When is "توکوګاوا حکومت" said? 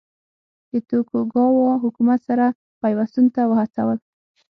0.89-2.19